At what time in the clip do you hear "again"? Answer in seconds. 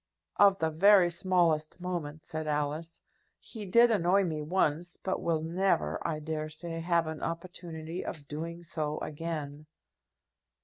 8.97-9.67